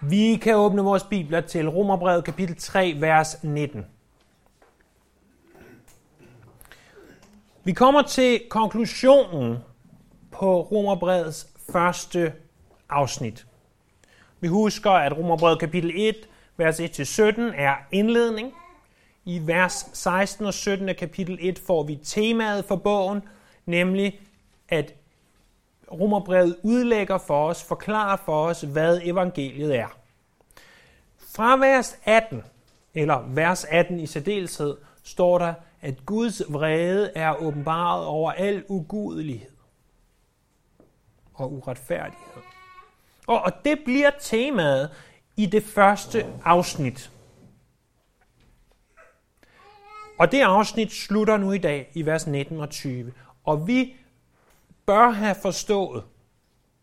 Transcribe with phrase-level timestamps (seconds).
[0.00, 3.86] Vi kan åbne vores bibler til Romerbrevet kapitel 3, vers 19.
[7.64, 9.58] Vi kommer til konklusionen
[10.30, 12.32] på Romerbrevets første
[12.88, 13.46] afsnit.
[14.40, 16.16] Vi husker, at Romerbrevet kapitel 1,
[16.56, 18.52] vers 1-17 er indledning.
[19.24, 23.22] I vers 16 og 17 af kapitel 1 får vi temaet for bogen,
[23.66, 24.20] nemlig
[24.68, 24.94] at
[25.92, 29.98] Romerbrevet udlægger for os, forklarer for os, hvad evangeliet er.
[31.18, 32.42] Fra vers 18,
[32.94, 39.50] eller vers 18 i særdeleshed, står der, at Guds vrede er åbenbaret over al ugudelighed
[41.34, 42.42] og uretfærdighed.
[43.26, 44.90] Og, og det bliver temaet
[45.36, 47.10] i det første afsnit.
[50.18, 53.12] Og det afsnit slutter nu i dag i vers 19 og 20.
[53.44, 53.96] Og vi
[54.88, 56.04] bør have forstået,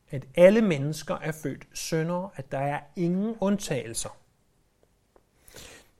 [0.09, 4.09] at alle mennesker er født syndere, at der er ingen undtagelser.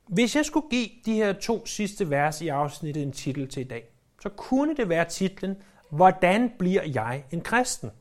[0.08, 3.68] Hvis jeg skulle give de her to sidste vers i afsnittet en titel til i
[3.68, 3.84] dag,
[4.22, 5.56] så kunne det være titlen
[5.90, 7.92] Hvordan bliver jeg en kristen?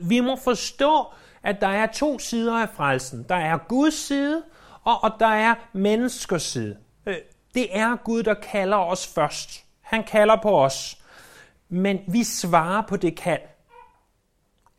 [0.00, 1.06] Vi må forstå,
[1.42, 3.26] at der er to sider af frelsen.
[3.28, 4.42] Der er Guds side,
[4.82, 6.76] og, og der er menneskers side.
[7.06, 7.16] Øh,
[7.54, 9.64] det er Gud, der kalder os først.
[9.80, 11.03] Han kalder på os.
[11.74, 13.40] Men vi svarer på det kald.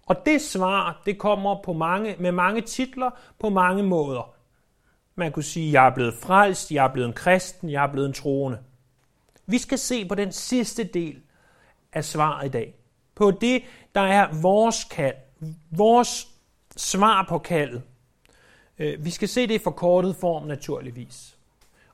[0.05, 4.33] Og det svar, det kommer på mange, med mange titler på mange måder.
[5.15, 8.07] Man kunne sige, jeg er blevet frelst, jeg er blevet en kristen, jeg er blevet
[8.07, 8.59] en troende.
[9.45, 11.21] Vi skal se på den sidste del
[11.93, 12.75] af svaret i dag.
[13.15, 13.63] På det,
[13.95, 15.15] der er vores kald,
[15.71, 16.27] vores
[16.75, 17.81] svar på kaldet.
[18.79, 21.37] Øh, vi skal se det i forkortet form naturligvis.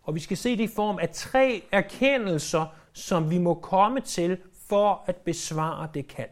[0.03, 4.38] Og vi skal se det i form af tre erkendelser, som vi må komme til
[4.72, 6.30] for at besvare det kald.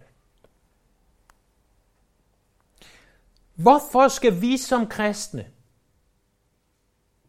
[3.56, 5.48] Hvorfor skal vi som kristne,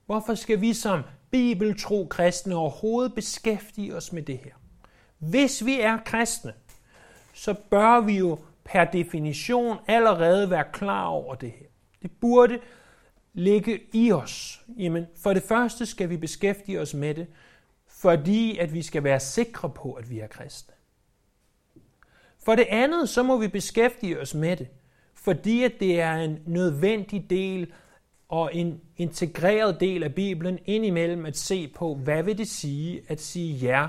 [0.06, 4.52] hvorfor skal vi som bibeltro kristne overhovedet beskæftige os med det her?
[5.18, 6.54] Hvis vi er kristne,
[7.32, 11.66] så bør vi jo per definition allerede være klar over det her.
[12.02, 12.60] Det burde
[13.32, 14.64] ligge i os.
[14.78, 17.26] Jamen, for det første skal vi beskæftige os med det,
[17.86, 20.74] fordi at vi skal være sikre på, at vi er kristne.
[22.44, 24.68] For det andet, så må vi beskæftige os med det,
[25.14, 27.72] fordi at det er en nødvendig del
[28.28, 33.20] og en integreret del af Bibelen indimellem at se på, hvad vil det sige at
[33.20, 33.88] sige ja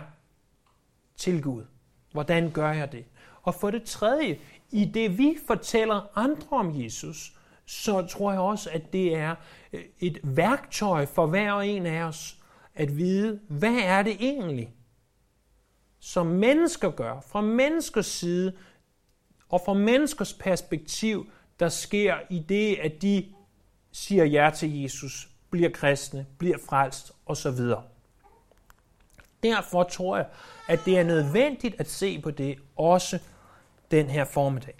[1.18, 1.64] til Gud?
[2.12, 3.06] Hvordan gør jeg det?
[3.44, 4.38] Og for det tredje,
[4.72, 9.36] i det vi fortæller andre om Jesus, så tror jeg også, at det er
[9.74, 12.38] øh, et værktøj for hver og en af os
[12.76, 14.74] at vide, hvad er det egentlig,
[16.02, 18.54] som mennesker gør, fra menneskers side
[19.50, 21.30] og fra menneskers perspektiv,
[21.60, 23.26] der sker i det, at de
[23.92, 27.60] siger ja til Jesus, bliver kristne, bliver frelst osv.
[29.44, 30.26] Derfor tror jeg,
[30.68, 33.20] at det er nødvendigt at se på det også
[33.92, 34.76] den her formiddag.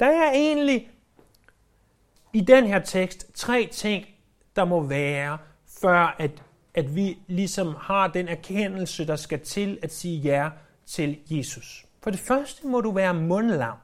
[0.00, 0.90] Der er egentlig
[2.32, 4.06] i den her tekst tre ting,
[4.56, 5.38] der må være,
[5.80, 6.42] før at,
[6.74, 10.48] at vi ligesom har den erkendelse, der skal til at sige ja
[10.86, 11.84] til Jesus.
[12.02, 13.76] For det første må du være mundlam.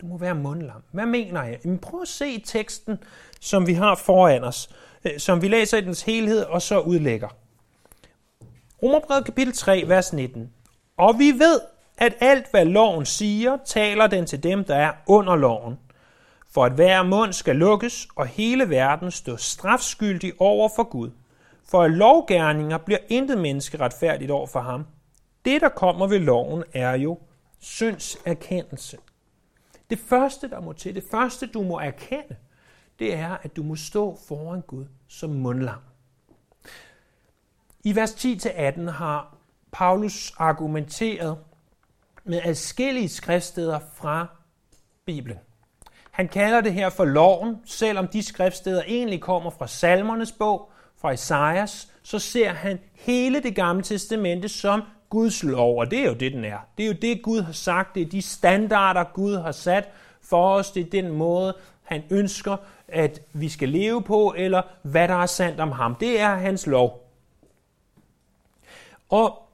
[0.00, 0.82] Du må være mundlam.
[0.92, 1.58] Hvad mener jeg?
[1.64, 2.98] Men prøv at se teksten,
[3.40, 4.70] som vi har foran os,
[5.04, 7.28] øh, som vi læser i dens helhed og så udlægger.
[8.82, 10.50] Romerbrevet kapitel 3, vers 19.
[10.96, 11.60] Og vi ved,
[11.98, 15.78] at alt hvad loven siger, taler den til dem, der er under loven.
[16.50, 21.10] For at hver mund skal lukkes, og hele verden stå strafskyldig over for Gud.
[21.72, 24.86] For af lovgærninger bliver intet menneske retfærdigt over for ham.
[25.44, 27.18] Det, der kommer ved loven, er jo
[27.58, 28.98] syndserkendelse.
[29.90, 32.36] Det første, der må til, det første, du må erkende,
[32.98, 35.78] det er, at du må stå foran Gud som mundlam.
[37.84, 39.36] I vers 10-18 har
[39.72, 41.38] Paulus argumenteret
[42.24, 44.26] med adskillige skriftsteder fra
[45.04, 45.38] Bibelen.
[46.10, 50.71] Han kalder det her for loven, selvom de skriftsteder egentlig kommer fra salmernes bog,
[51.02, 56.06] fra Esajas, så ser han hele det gamle testamente som Guds lov, og det er
[56.06, 56.58] jo det, den er.
[56.78, 59.88] Det er jo det, Gud har sagt, det er de standarder, Gud har sat
[60.22, 62.56] for os, det er den måde, han ønsker,
[62.88, 65.94] at vi skal leve på, eller hvad der er sandt om ham.
[65.94, 67.10] Det er hans lov.
[69.08, 69.48] Og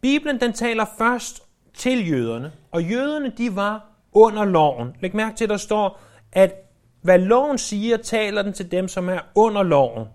[0.00, 1.42] Bibelen den taler først
[1.74, 4.96] til jøderne, og jøderne de var under loven.
[5.00, 6.00] Læg mærke til, at der står,
[6.32, 6.63] at
[7.04, 10.08] hvad loven siger, taler den til dem, som er under loven.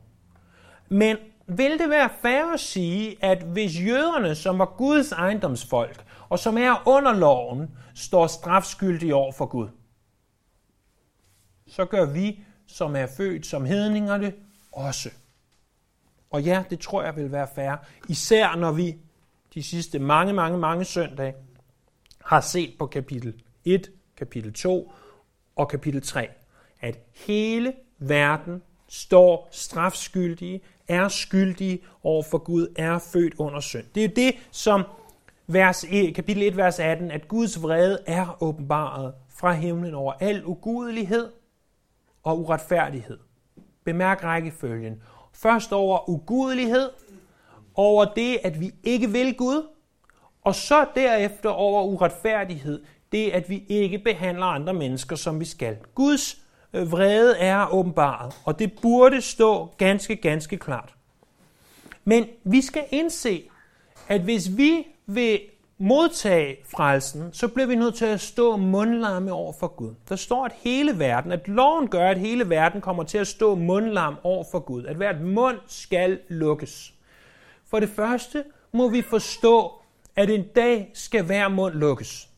[0.89, 6.39] Men vil det være fair at sige, at hvis jøderne, som var Guds ejendomsfolk, og
[6.39, 9.68] som er under loven, står strafskyldige over for Gud?
[11.69, 14.33] så gør vi, som er født som hedningerne,
[14.71, 15.09] også.
[16.30, 17.75] Og ja, det tror jeg vil være fair,
[18.07, 18.97] især når vi
[19.53, 21.33] de sidste mange, mange, mange søndage
[22.25, 24.92] har set på kapitel 1, kapitel 2
[25.56, 26.30] og kapitel 3,
[26.81, 33.86] at hele verden står strafskyldige, er skyldige over for Gud, er født under synd.
[33.96, 34.84] Det er jo det, som
[35.48, 40.46] vers, e, kapitel 1, vers 18, at Guds vrede er åbenbaret fra himlen over al
[40.46, 41.30] ugudelighed
[42.24, 43.18] og uretfærdighed.
[43.84, 45.02] Bemærk rækkefølgen.
[45.34, 46.90] Først over ugudelighed,
[47.76, 49.68] over det, at vi ikke vil Gud,
[50.42, 55.78] og så derefter over uretfærdighed, det at vi ikke behandler andre mennesker, som vi skal.
[55.96, 56.38] Guds
[56.74, 60.95] vrede er åbenbaret, og det burde stå ganske, ganske klart.
[62.04, 63.50] Men vi skal indse,
[64.07, 65.42] at hvis vi vil
[65.77, 69.94] modtage frelsen, så bliver vi nødt til at stå mundlamme over for Gud.
[70.10, 73.56] Der står, at hele verden, at loven gør, at hele verden kommer til at stå
[73.56, 74.86] mundlam over for Gud.
[74.86, 76.94] At hvert mund skal lukkes.
[77.66, 79.74] For det første må vi forstå,
[80.16, 82.30] at en dag skal hver mund lukkes.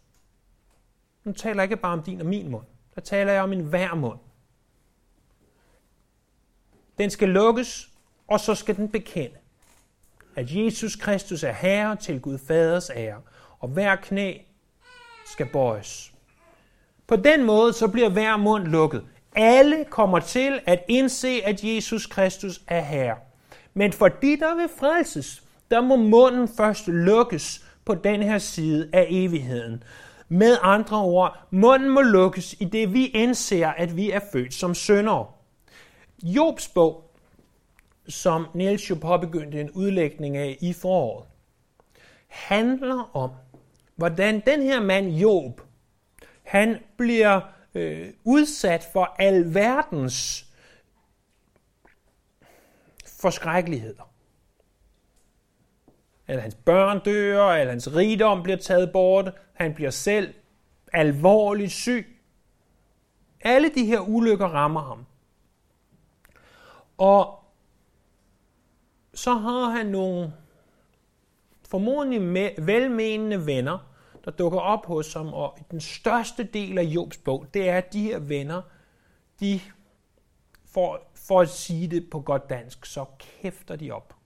[1.23, 2.65] Nu taler jeg ikke bare om din og min mund.
[2.95, 4.19] Der taler jeg om en hver mund.
[6.97, 7.89] Den skal lukkes,
[8.27, 9.35] og så skal den bekende,
[10.35, 13.21] at Jesus Kristus er Herre til Gud Faders ære,
[13.59, 14.37] og hver knæ
[15.25, 16.13] skal bøjes.
[17.07, 19.03] På den måde så bliver hver mund lukket.
[19.35, 23.17] Alle kommer til at indse, at Jesus Kristus er Herre.
[23.73, 28.89] Men for de, der vil frelses, der må munden først lukkes på den her side
[28.93, 29.83] af evigheden.
[30.33, 34.75] Med andre ord, munden må lukkes i det, vi indser, at vi er født som
[34.75, 35.27] syndere.
[36.23, 37.11] Jobs bog,
[38.07, 41.27] som Niels jo påbegyndte en udlægning af i foråret,
[42.27, 43.31] handler om,
[43.95, 45.61] hvordan den her mand Job,
[46.43, 47.41] han bliver
[47.75, 50.45] øh, udsat for alverdens
[53.21, 54.10] forskrækkeligheder.
[56.31, 60.33] Eller hans børn dør, eller hans rigdom bliver taget bort, han bliver selv
[60.93, 62.21] alvorligt syg.
[63.41, 65.05] Alle de her ulykker rammer ham.
[66.97, 67.43] Og
[69.13, 70.33] så har han nogle
[71.69, 73.77] formodentlig velmenende venner,
[74.25, 77.93] der dukker op hos ham, og den største del af Jobs bog, det er, at
[77.93, 78.61] de her venner,
[79.39, 79.59] de,
[80.65, 84.20] for, for at sige det på godt dansk, så kæfter de op.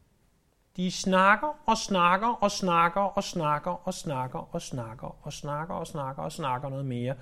[0.75, 5.87] De snakker og snakker og snakker og snakker og snakker og snakker og snakker og
[5.87, 7.15] snakker og snakker noget mere,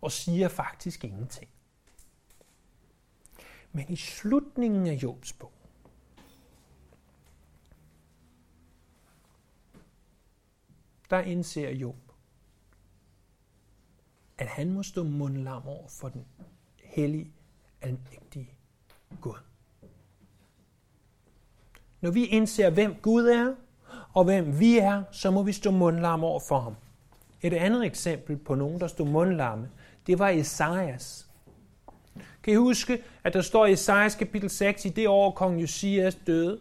[0.00, 1.50] og siger faktisk ingenting.
[3.72, 5.52] Men i slutningen af Jobs bog,
[11.10, 11.96] der indser Job,
[14.38, 16.26] at han må stå mundlam over for den
[16.84, 17.32] hellige,
[17.80, 18.54] almægtige
[19.20, 19.49] Gud.
[22.00, 23.54] Når vi indser, hvem Gud er,
[24.14, 26.76] og hvem vi er, så må vi stå mundlamme over for ham.
[27.42, 29.70] Et andet eksempel på nogen, der stod mundlamme,
[30.06, 31.26] det var Esajas.
[32.42, 36.14] Kan I huske, at der står i Esajas kapitel 6, i det år kong Josias
[36.14, 36.60] døde?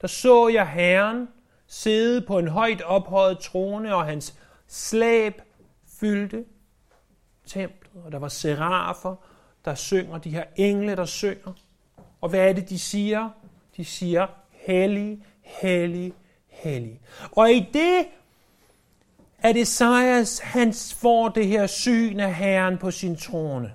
[0.00, 1.28] Der så jeg Herren
[1.66, 5.42] sidde på en højt ophøjet trone, og hans slæb
[6.00, 6.44] fyldte
[7.46, 9.16] templet, og der var serafer,
[9.64, 11.52] der synger, de her engle, der synger.
[12.26, 13.30] Og hvad er det, de siger?
[13.76, 16.12] De siger, hellig, hellig,
[16.48, 17.00] hellig.
[17.32, 18.06] Og i det,
[19.38, 23.72] at Esajas, han får det her syn af Herren på sin trone.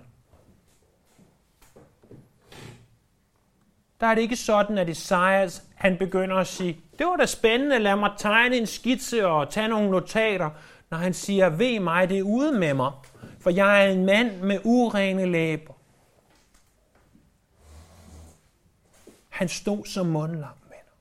[3.99, 7.79] Der er det ikke sådan, at Esajas, han begynder at sige, det var da spændende,
[7.79, 10.49] lad mig tegne en skitse og tage nogle notater,
[10.89, 12.91] når han siger, ved mig, det er ude med mig,
[13.39, 15.73] for jeg er en mand med urene læber.
[19.41, 20.93] Han stod som mundlam, venner.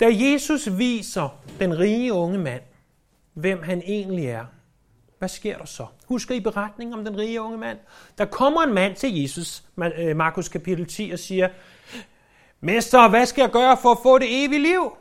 [0.00, 2.62] Da Jesus viser den rige unge mand,
[3.34, 4.46] hvem han egentlig er,
[5.18, 5.86] hvad sker der så?
[6.06, 7.78] Husker I beretningen om den rige unge mand?
[8.18, 9.64] Der kommer en mand til Jesus,
[9.96, 11.48] øh, Markus kapitel 10, og siger,
[12.60, 14.96] Mester, hvad skal jeg gøre for at få det evige liv?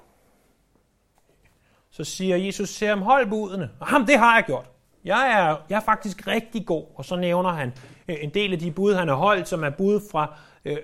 [1.90, 3.72] Så siger Jesus til ham, hold budene.
[3.80, 4.79] Og ham, det har jeg gjort.
[5.04, 6.86] Jeg er, jeg er faktisk rigtig god.
[6.96, 7.74] Og så nævner han
[8.08, 10.78] øh, en del af de bud, han har holdt, som er bud fra øh,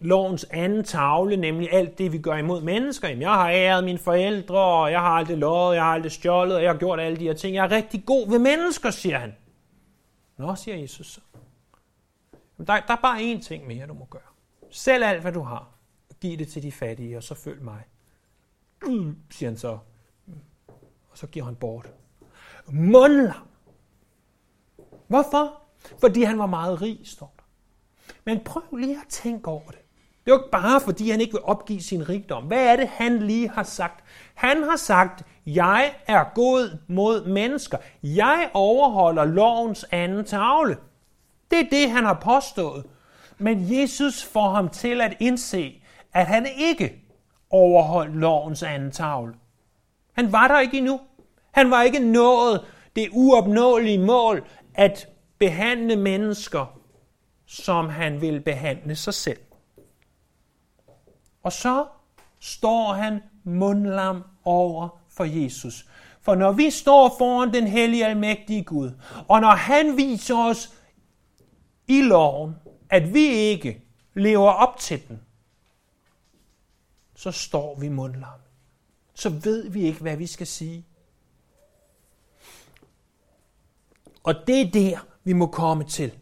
[0.00, 3.08] lovens anden tavle, nemlig alt det, vi gør imod mennesker.
[3.08, 6.56] Jamen, jeg har æret mine forældre, og jeg har aldrig lovet, jeg har aldrig stjålet,
[6.56, 7.54] og jeg har gjort alle de her ting.
[7.54, 9.34] Jeg er rigtig god ved mennesker, siger han.
[10.36, 11.20] Nå, siger Jesus så.
[12.58, 14.22] Jamen, der, der er bare én ting mere, du må gøre.
[14.70, 15.68] Selv alt, hvad du har.
[16.20, 17.82] Giv det til de fattige, og så følg mig.
[18.82, 19.78] Mm, siger han så.
[21.10, 21.92] Og så giver han bort.
[22.66, 23.48] mundlam.
[25.06, 25.52] Hvorfor?
[26.00, 27.42] Fordi han var meget rig, står der.
[28.24, 29.78] Men prøv lige at tænke over det.
[30.24, 32.44] Det er jo ikke bare, fordi han ikke vil opgive sin rigdom.
[32.44, 34.04] Hvad er det, han lige har sagt?
[34.34, 37.78] Han har sagt, jeg er god mod mennesker.
[38.02, 40.76] Jeg overholder lovens anden tavle.
[41.50, 42.84] Det er det, han har påstået.
[43.38, 45.82] Men Jesus får ham til at indse,
[46.12, 47.02] at han ikke
[47.50, 49.34] overholdt lovens anden tavle.
[50.12, 51.00] Han var der ikke endnu.
[51.52, 52.64] Han var ikke nået
[52.96, 56.80] det uopnåelige mål at behandle mennesker,
[57.46, 59.38] som han vil behandle sig selv.
[61.42, 61.86] Og så
[62.40, 65.86] står han mundlam over for Jesus.
[66.20, 68.90] For når vi står foran den hellige almægtige Gud,
[69.28, 70.74] og når han viser os
[71.88, 72.54] i loven,
[72.90, 75.20] at vi ikke lever op til den,
[77.14, 78.40] så står vi mundlam.
[79.14, 80.86] Så ved vi ikke, hvad vi skal sige.
[84.26, 86.18] Og det er der, vi må komme til.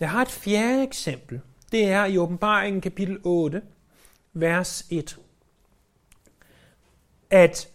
[0.00, 1.40] Jeg har et fjerde eksempel.
[1.72, 3.62] Det er i åbenbaringen kapitel 8,
[4.32, 5.18] vers 1.
[7.30, 7.68] At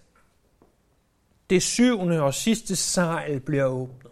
[1.50, 4.12] det syvende og sidste sejl bliver åbnet.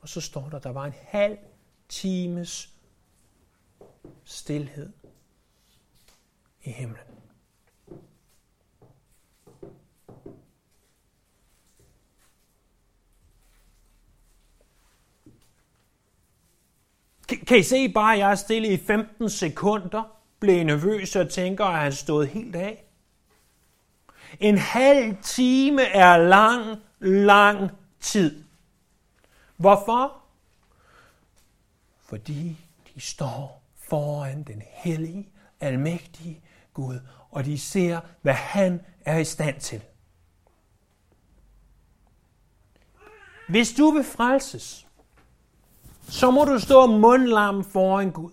[0.00, 1.38] Og så står der, der var en halv
[1.88, 2.70] times
[4.24, 4.92] stillhed
[6.62, 7.09] i himlen.
[17.46, 20.02] Kan I se bare, at jeg er stille i 15 sekunder,
[20.40, 22.84] blev nervøs og tænker, at han stået helt af?
[24.40, 27.70] En halv time er lang, lang
[28.00, 28.44] tid.
[29.56, 30.16] Hvorfor?
[32.00, 32.56] Fordi
[32.94, 35.28] de står foran den hellige,
[35.60, 36.40] almægtige
[36.74, 39.82] Gud, og de ser, hvad han er i stand til.
[43.48, 44.86] Hvis du vil frelses,
[46.10, 48.30] så må du stå mundlam foran Gud.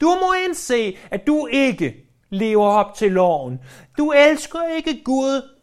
[0.00, 3.60] Du må indse, at du ikke lever op til loven.
[3.98, 5.56] Du elsker ikke Gud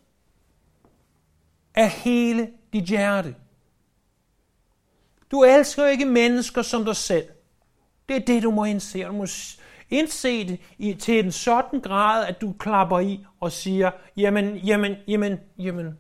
[1.76, 3.36] af hele dit hjerte.
[5.32, 7.26] Du elsker ikke mennesker som dig selv.
[8.10, 9.04] Det er det, du må indse.
[9.04, 9.26] Du må
[9.90, 14.96] indse det i, til en sådan grad, at du klapper i og siger, jamen, jamen,
[15.08, 15.98] jamen, jamen,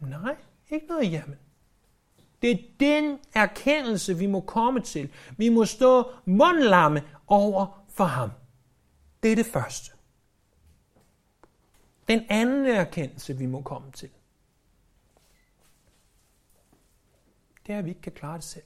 [0.00, 0.36] nej,
[0.70, 1.38] ikke noget jamen.
[2.42, 5.12] Det er den erkendelse, vi må komme til.
[5.36, 8.30] Vi må stå mundlamme over for ham.
[9.22, 9.92] Det er det første.
[12.08, 14.10] Den anden erkendelse, vi må komme til,
[17.66, 18.64] det er, at vi ikke kan klare det selv.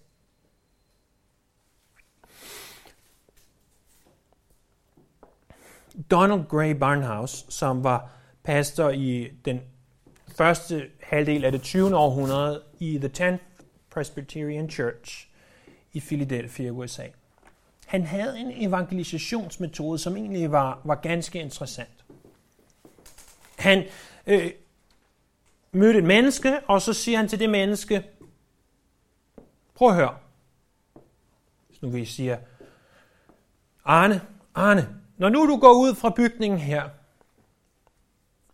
[6.11, 8.11] Donald Gray Barnhouse, som var
[8.43, 9.61] pastor i den
[10.29, 11.97] første halvdel af det 20.
[11.97, 13.54] århundrede i The 10th
[13.95, 15.29] Presbyterian Church
[15.93, 17.07] i Philadelphia, USA.
[17.87, 22.05] Han havde en evangelisationsmetode, som egentlig var, var ganske interessant.
[23.59, 23.85] Han
[24.27, 24.51] øh,
[25.73, 28.05] mødte et menneske, og så siger han til det menneske,
[29.75, 30.19] prøv at høre.
[31.73, 32.39] Så nu vi siger,
[33.85, 34.21] Arne,
[34.55, 36.89] Arne, når nu du går ud fra bygningen her,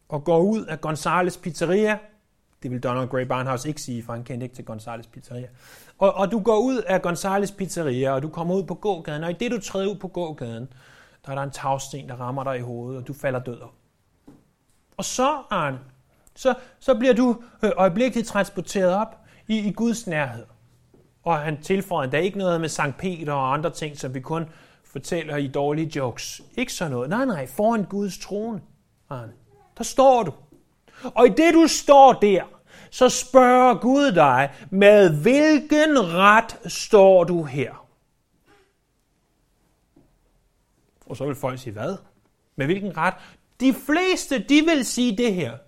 [0.09, 1.99] og går ud af Gonzales Pizzeria,
[2.63, 5.49] det vil Donald Gray Barnhouse ikke sige, for han kendte ikke til Gonzales Pizzeria.
[5.99, 9.31] Og, og du går ud af Gonzales Pizzeria, og du kommer ud på gågaden, og
[9.31, 10.73] i det du træder ud på gågaden,
[11.27, 13.75] der er der en tagsten, der rammer dig i hovedet, og du falder død op.
[14.97, 15.79] Og så, Arne,
[16.37, 19.17] så, så bliver du øh, øjeblikkeligt transporteret op
[19.49, 20.45] i, i Guds nærhed.
[21.23, 24.49] Og han tilføjer endda ikke noget med Sankt Peter og andre ting, som vi kun
[24.85, 26.43] fortæller i dårlige jokes.
[26.57, 27.11] Ikke sådan noget.
[27.11, 28.61] Nej, nej, foran Guds trone,
[29.11, 29.33] Arne.
[29.79, 30.33] Der står du.
[31.05, 32.45] Og i det du står der,
[32.91, 37.87] så spørger Gud dig, med hvilken ret står du her?
[41.07, 41.97] Og så vil folk sige, hvad?
[42.57, 43.15] Med hvilken ret?
[43.61, 45.59] De fleste, de vil sige det her.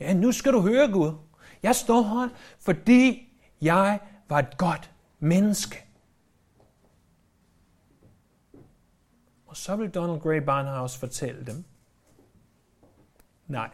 [0.00, 1.12] Ja, nu skal du høre Gud.
[1.62, 5.84] Jeg står her, fordi jeg var et godt menneske.
[9.46, 11.64] Og så vil Donald Gray Barnhouse fortælle dem,
[13.46, 13.70] nej,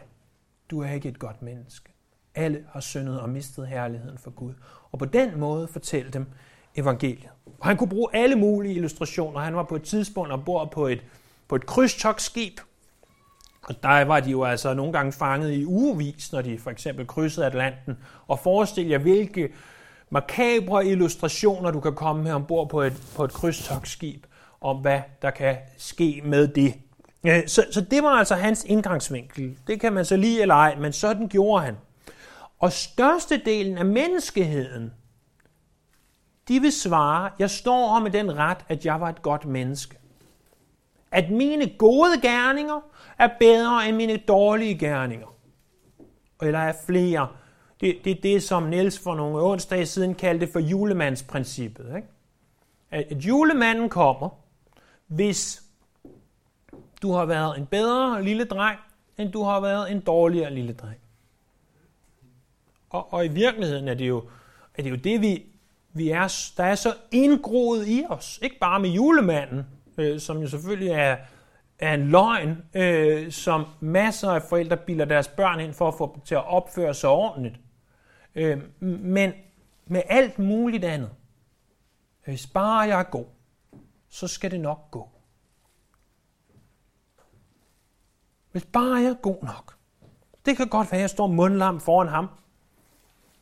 [0.73, 1.93] du er ikke et godt menneske.
[2.35, 4.53] Alle har syndet og mistet herligheden for Gud.
[4.91, 6.27] Og på den måde fortælle dem
[6.75, 7.29] evangeliet.
[7.59, 9.39] Og han kunne bruge alle mulige illustrationer.
[9.39, 11.03] Han var på et tidspunkt ombord på et,
[11.47, 12.59] på et krydstogtskib.
[13.63, 17.07] Og der var de jo altså nogle gange fanget i ugevis, når de for eksempel
[17.07, 17.97] krydsede Atlanten.
[18.27, 19.53] Og forestil jer, hvilke
[20.09, 24.25] makabre illustrationer, du kan komme her ombord på et, på et krydstogtskib,
[24.61, 26.73] om hvad der kan ske med det.
[27.25, 29.57] Så, så det var altså hans indgangsvinkel.
[29.67, 31.77] Det kan man så lige eller ej, men sådan gjorde han.
[32.59, 34.93] Og størstedelen af menneskeheden,
[36.47, 39.97] de vil svare, jeg står her med den ret, at jeg var et godt menneske.
[41.11, 42.79] At mine gode gerninger
[43.19, 45.35] er bedre end mine dårlige gerninger.
[46.41, 47.27] Eller er flere.
[47.81, 51.95] Det, det er det, som Niels for nogle onsdage siden kaldte for julemandsprincippet.
[51.95, 52.07] Ikke?
[52.91, 54.29] At, at julemanden kommer,
[55.07, 55.62] hvis
[57.03, 58.79] du har været en bedre lille dreng,
[59.17, 60.97] end du har været en dårligere lille dreng.
[62.89, 64.23] Og, og i virkeligheden er det jo,
[64.75, 65.45] er det, jo det, vi,
[65.93, 68.39] vi er, der er så indgroet i os.
[68.41, 69.67] Ikke bare med julemanden,
[69.97, 71.17] øh, som jo selvfølgelig er,
[71.79, 76.11] er en løgn, øh, som masser af forældre bilder deres børn ind for at få
[76.15, 77.55] dem til at opføre sig ordentligt.
[78.35, 79.33] Øh, men
[79.85, 81.09] med alt muligt andet.
[82.27, 83.25] Øh, Hvis bare jeg er god,
[84.09, 85.12] så skal det nok gå.
[88.53, 89.75] Hvis bare jeg er god nok.
[90.45, 92.29] Det kan godt være, at jeg står mundlam foran ham.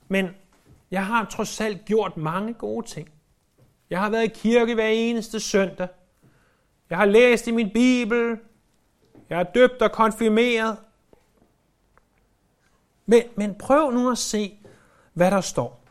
[0.07, 0.29] Men
[0.91, 3.09] jeg har trods alt gjort mange gode ting.
[3.89, 5.87] Jeg har været i kirke hver eneste søndag.
[6.89, 8.39] Jeg har læst i min bibel.
[9.29, 10.77] Jeg er døbt og konfirmeret.
[13.05, 14.59] Men, men prøv nu at se,
[15.13, 15.83] hvad der står.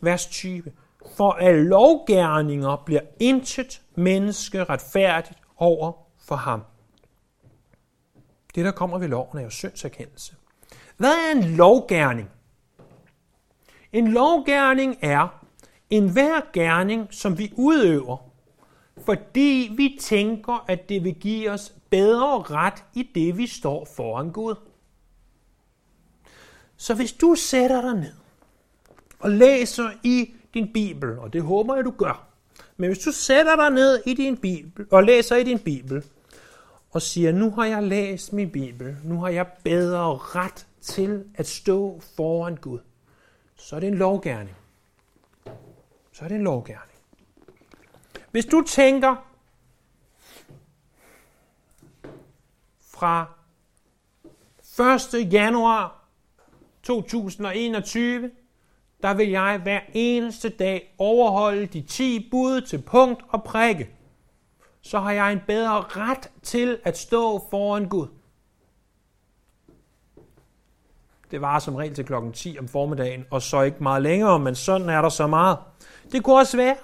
[0.00, 0.72] Vers 20.
[1.16, 6.62] For at lovgærninger bliver intet menneske retfærdigt over for ham.
[8.56, 10.34] Det, der kommer ved loven, er jo syndserkendelse.
[10.96, 12.30] Hvad er en lovgærning?
[13.92, 15.44] En lovgærning er
[15.90, 18.16] en hver gerning, som vi udøver,
[19.04, 24.30] fordi vi tænker, at det vil give os bedre ret i det, vi står foran
[24.30, 24.54] Gud.
[26.76, 28.12] Så hvis du sætter dig ned
[29.18, 32.26] og læser i din bibel, og det håber jeg, du gør,
[32.76, 36.04] men hvis du sætter dig ned i din bibel og læser i din bibel,
[36.90, 41.46] og siger, nu har jeg læst min bibel, nu har jeg bedre ret til at
[41.46, 42.78] stå foran Gud,
[43.56, 44.56] så er det en lovgærning.
[46.12, 46.98] Så er det en lovgærning.
[48.30, 49.26] Hvis du tænker
[52.80, 53.26] fra
[55.14, 55.32] 1.
[55.32, 56.04] januar
[56.82, 58.30] 2021,
[59.02, 63.95] der vil jeg hver eneste dag overholde de 10 bud til punkt og prikke.
[64.86, 68.06] Så har jeg en bedre ret til at stå foran Gud.
[71.30, 74.54] Det var som regel til klokken 10 om formiddagen, og så ikke meget længere, men
[74.54, 75.58] sådan er der så meget.
[76.12, 76.76] Det kunne også være,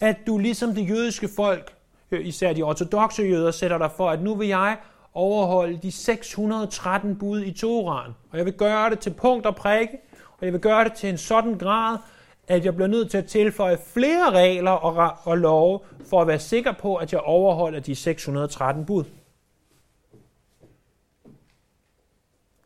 [0.00, 1.74] at du ligesom det jødiske folk,
[2.10, 4.76] øh, især de ortodoxe jøder, sætter dig for, at nu vil jeg
[5.14, 9.98] overholde de 613 bud i Toraen, og jeg vil gøre det til punkt og prikke,
[10.38, 11.98] og jeg vil gøre det til en sådan grad,
[12.48, 15.80] at jeg bliver nødt til at tilføje flere regler og, og love,
[16.10, 19.04] for at være sikker på, at jeg overholder de 613 bud.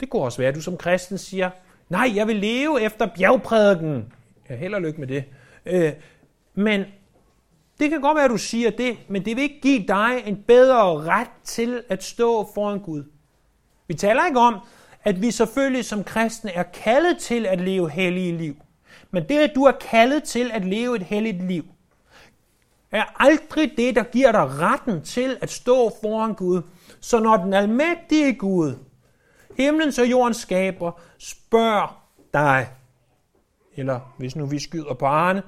[0.00, 1.50] Det kunne også være, at du som kristen siger,
[1.88, 4.12] nej, jeg vil leve efter bjergprædiken.
[4.50, 5.24] Ja, held og lykke med det.
[5.66, 5.92] Øh,
[6.54, 6.84] men
[7.80, 10.44] det kan godt være, at du siger det, men det vil ikke give dig en
[10.46, 13.04] bedre ret til at stå foran Gud.
[13.86, 14.56] Vi taler ikke om,
[15.04, 18.56] at vi selvfølgelig som kristne er kaldet til at leve hellige liv.
[19.11, 21.64] Men det, at du er kaldet til at leve et helligt liv,
[22.90, 26.62] er aldrig det, der giver dig retten til at stå foran Gud.
[27.01, 28.75] Så når den almægtige Gud,
[29.57, 32.03] himlens og jordens skaber, spørger
[32.35, 32.68] dig,
[33.77, 35.42] eller hvis nu vi skyder på Arne,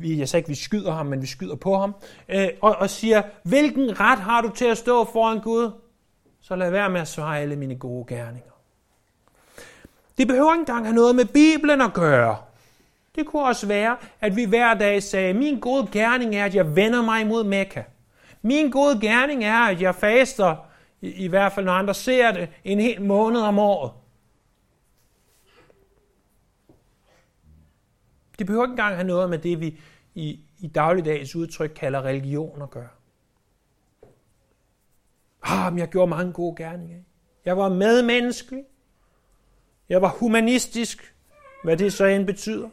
[0.00, 1.94] jeg sagde ikke, vi skyder ham, men vi skyder på ham,
[2.28, 5.70] øh, og, og siger, hvilken ret har du til at stå foran Gud?
[6.40, 8.52] Så lad være med at svare alle mine gode gerninger.
[10.18, 12.36] Det behøver ikke engang have noget med Bibelen at gøre.
[13.14, 16.76] Det kunne også være, at vi hver dag sagde, min gode gerning er, at jeg
[16.76, 17.82] vender mig imod Mekka.
[18.42, 20.56] Min gode gerning er, at jeg faster,
[21.00, 23.92] i, i hvert fald når andre ser det, en hel måned om året.
[28.38, 29.80] Det behøver ikke engang have noget med det, vi
[30.14, 32.88] i, i dagligdags udtryk kalder religion at gøre.
[35.42, 37.02] Ah, men jeg gjorde mange gode gerninger.
[37.44, 38.64] Jeg var medmenneskelig.
[39.88, 41.14] Jeg var humanistisk,
[41.64, 42.68] hvad det så end betyder.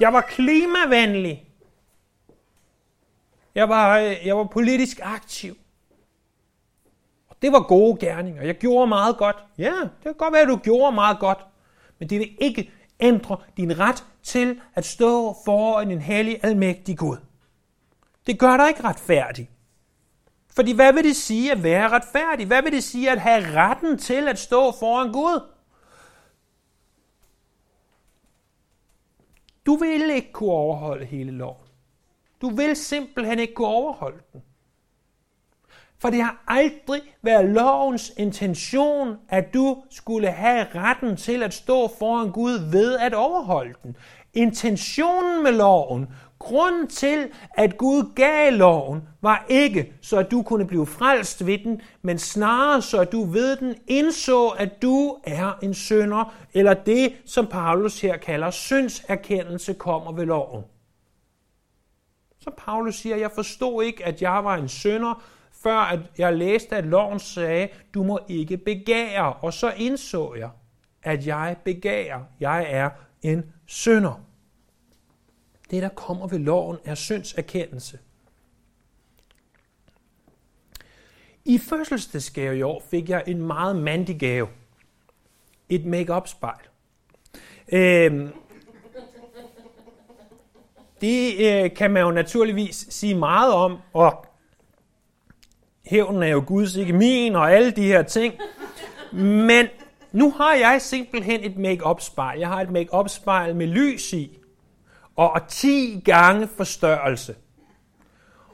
[0.00, 1.46] Jeg var klimavenlig.
[3.54, 5.56] Jeg var, jeg var politisk aktiv.
[7.28, 8.42] Og det var gode gerninger.
[8.42, 9.36] Jeg gjorde meget godt.
[9.58, 11.38] Ja, det kan godt være, at du gjorde meget godt.
[11.98, 17.16] Men det vil ikke ændre din ret til at stå foran en hellig, almægtig Gud.
[18.26, 19.50] Det gør dig ikke retfærdig.
[20.56, 22.46] Fordi hvad vil det sige at være retfærdig?
[22.46, 25.55] Hvad vil det sige at have retten til at stå foran Gud?
[29.66, 31.66] Du vil ikke kunne overholde hele loven.
[32.40, 34.42] Du vil simpelthen ikke kunne overholde den.
[35.98, 41.88] For det har aldrig været lovens intention, at du skulle have retten til at stå
[41.98, 43.96] foran Gud ved at overholde den.
[44.34, 46.06] Intentionen med loven,
[46.38, 51.58] grund til, at Gud gav loven, var ikke, så at du kunne blive frelst ved
[51.58, 56.74] den, men snarere så at du ved den indså, at du er en synder, eller
[56.74, 60.64] det, som Paulus her kalder syndserkendelse, kommer ved loven.
[62.40, 65.22] Så Paulus siger, jeg forstod ikke, at jeg var en synder,
[65.62, 69.32] før at jeg læste, at loven sagde, du må ikke begære.
[69.32, 70.50] Og så indså jeg,
[71.02, 72.20] at jeg begærer.
[72.40, 72.90] Jeg er
[73.22, 74.25] en synder.
[75.70, 77.98] Det, der kommer ved loven, er syndserkendelse.
[81.44, 84.48] I fødselsdagsgave i år fik jeg en meget mandig gave.
[85.68, 86.66] Et make-up spejl.
[87.72, 88.28] Øhm,
[91.00, 94.26] det øh, kan man jo naturligvis sige meget om, og
[95.86, 98.34] hævnen er jo Guds, ikke min, og alle de her ting.
[99.12, 99.66] Men
[100.12, 102.38] nu har jeg simpelthen et make-up spejl.
[102.38, 104.38] Jeg har et make-up spejl med lys i,
[105.16, 107.34] og 10 gange forstørrelse.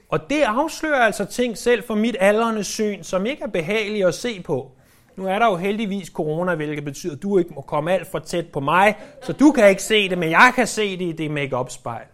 [0.09, 4.15] Og det afslører altså ting selv for mit aldrende syn, som ikke er behagelige at
[4.15, 4.73] se på.
[5.17, 8.19] Nu er der jo heldigvis corona, hvilket betyder, at du ikke må komme alt for
[8.19, 11.13] tæt på mig, så du kan ikke se det, men jeg kan se det i
[11.13, 12.07] det make-up spejl.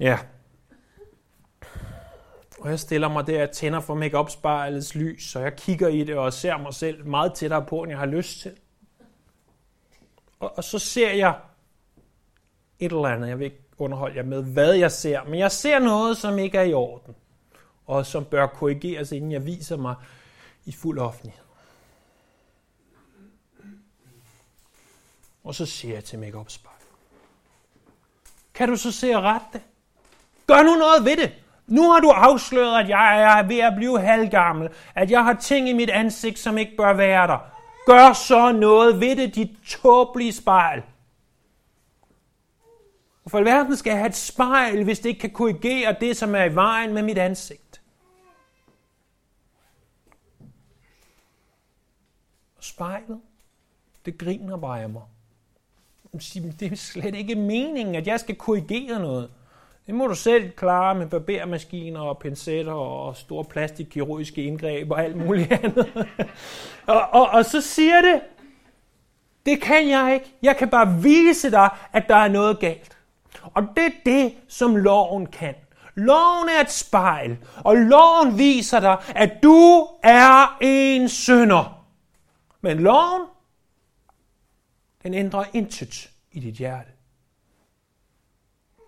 [0.00, 0.18] Ja.
[2.60, 6.04] Og jeg stiller mig der og tænder for make spejlets lys, så jeg kigger i
[6.04, 8.52] det og ser mig selv meget tættere på, end jeg har lyst til.
[10.40, 11.34] Og, og så ser jeg
[12.80, 15.78] et eller andet, jeg vil ikke underholde jer med, hvad jeg ser, men jeg ser
[15.78, 17.14] noget, som ikke er i orden,
[17.86, 19.94] og som bør korrigeres, inden jeg viser mig
[20.64, 21.44] i fuld offentlighed.
[25.44, 26.74] Og så siger jeg til make spejl.
[28.54, 29.60] Kan du så se og rette det?
[30.46, 31.32] Gør nu noget ved det.
[31.66, 35.68] Nu har du afsløret, at jeg er ved at blive halvgammel, at jeg har ting
[35.68, 37.38] i mit ansigt, som ikke bør være der.
[37.86, 40.82] Gør så noget ved det, dit tåbelige spejl.
[43.30, 46.44] For alverden skal jeg have et spejl, hvis det ikke kan korrigere det, som er
[46.44, 47.80] i vejen med mit ansigt.
[52.56, 53.20] Og spejlet,
[54.04, 55.02] det griner bare af mig.
[56.60, 59.30] Det er slet ikke meningen, at jeg skal korrigere noget.
[59.86, 65.16] Det må du selv klare med barbermaskiner og pincetter og store plastikkirurgiske indgreb og alt
[65.16, 66.08] muligt andet.
[66.86, 68.20] og, og, og så siger det,
[69.46, 70.36] det kan jeg ikke.
[70.42, 72.96] Jeg kan bare vise dig, at der er noget galt.
[73.42, 75.54] Og det er det, som loven kan.
[75.94, 81.86] Loven er et spejl, og loven viser dig, at du er en synder.
[82.60, 83.22] Men loven,
[85.02, 86.90] den ændrer intet i dit hjerte.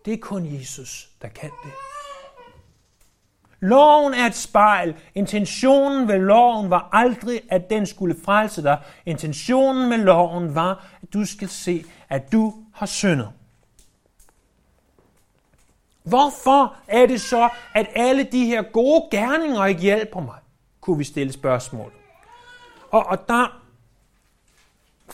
[0.05, 1.73] Det er kun Jesus, der kan det.
[3.61, 4.97] Loven er et spejl.
[5.15, 8.79] Intentionen ved loven var aldrig, at den skulle frelse dig.
[9.07, 13.33] Intentionen med loven var, at du skal se, at du har syndet.
[16.03, 20.39] Hvorfor er det så, at alle de her gode gerninger ikke hjælper mig?
[20.81, 21.93] Kunne vi stille spørgsmål.
[22.91, 23.63] Og, og der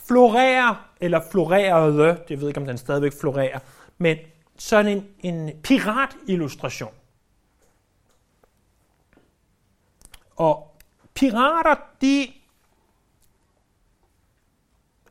[0.06, 3.58] florerer, eller florerede, det ved ikke, om den stadigvæk florerer,
[3.98, 4.16] men
[4.58, 6.94] sådan en, en piratillustration.
[10.36, 10.76] Og
[11.14, 12.32] pirater, de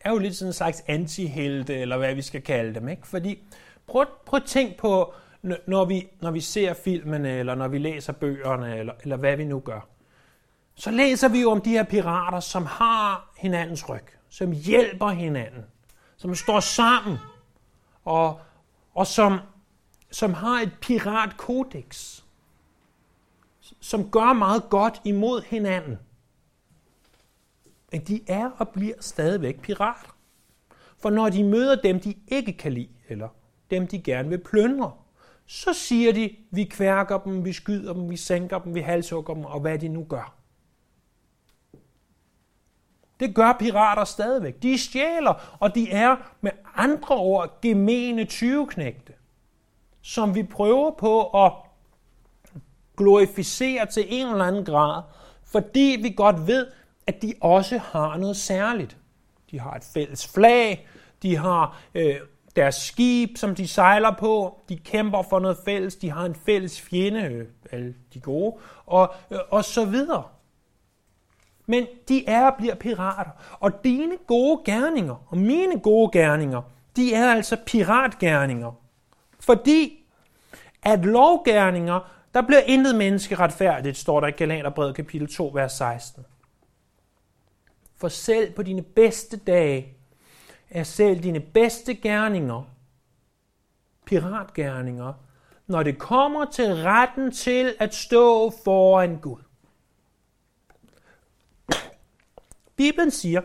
[0.02, 2.90] er jo lidt sådan en slags antihelte, eller hvad vi skal kalde dem.
[2.90, 3.08] Ikke?
[3.08, 3.44] Fordi
[3.88, 8.14] prøv, prøv at tænk på, når vi, når vi ser filmene, eller når vi læser
[8.14, 9.88] bøgerne, eller, eller hvad vi nu gør.
[10.76, 15.66] Så læser vi jo om de her pirater, som har hinandens ryg, som hjælper hinanden,
[16.18, 17.18] som står sammen,
[18.06, 18.40] og
[18.98, 19.40] og som,
[20.12, 22.22] som har et piratkodex,
[23.80, 26.00] som gør meget godt imod hinanden.
[27.92, 30.16] Men de er og bliver stadigvæk pirater.
[30.98, 33.30] For når de møder dem, de ikke kan lide, eller
[33.72, 34.92] dem, de gerne vil plyndre,
[35.48, 39.46] så siger de, vi kværker dem, vi skyder dem, vi sænker dem, vi halshugger dem,
[39.46, 40.34] og hvad de nu gør.
[43.20, 44.64] Det gør pirater stadigvæk.
[44.64, 49.14] De stjæler, og de er med andre ord gemene tyveknægte,
[50.02, 51.54] som vi prøver på at
[52.98, 55.04] glorificere til en eller anden grad,
[55.44, 56.68] fordi vi godt ved,
[57.08, 58.98] at de også har noget særligt.
[59.52, 60.88] De har et fælles flag,
[61.22, 62.16] de har øh,
[62.58, 66.82] deres skib, som de sejler på, de kæmper for noget fælles, de har en fælles
[66.82, 70.24] fjende, øh, alle de gode, og, øh, og så videre
[71.70, 73.32] men de er og bliver pirater.
[73.60, 76.62] Og dine gode gerninger, og mine gode gerninger,
[76.96, 78.72] de er altså piratgerninger.
[79.40, 80.06] Fordi
[80.84, 86.26] at lovgerninger, Der bliver intet menneske retfærdigt, står der i Galaterbrevet kapitel 2, vers 16.
[87.96, 89.97] For selv på dine bedste dage
[90.70, 92.64] er selv dine bedste gerninger
[94.08, 95.14] piratgerninger,
[95.68, 99.42] når det kommer til retten til at stå foran Gud.
[102.76, 103.42] Bibelen siger,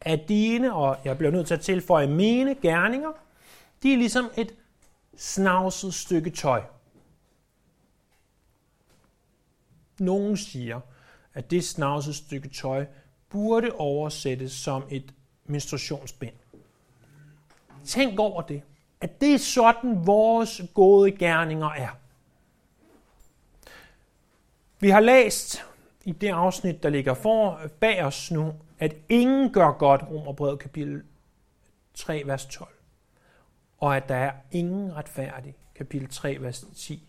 [0.00, 3.12] at dine, og jeg bliver nødt til at tilføje mine gerninger,
[3.82, 4.54] de er ligesom et
[5.16, 6.62] snavset stykke tøj.
[9.98, 10.80] Nogen siger,
[11.34, 12.86] at det snavset stykke tøj
[13.28, 15.14] burde oversættes som et
[15.48, 16.34] menstruationsbind.
[17.84, 18.62] Tænk over det.
[19.00, 21.88] At det er sådan, vores gode gerninger er.
[24.80, 25.64] Vi har læst
[26.04, 31.02] i det afsnit, der ligger for bag os nu, at ingen gør godt, Romerbrevet kapitel
[31.94, 32.70] 3, vers 12.
[33.78, 37.08] Og at der er ingen retfærdig, kapitel 3, vers 10.